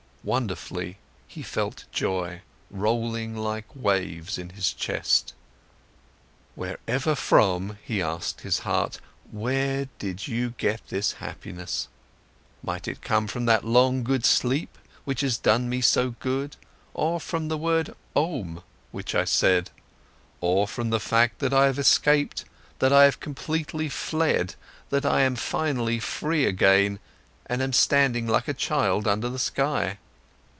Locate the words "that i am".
24.91-25.35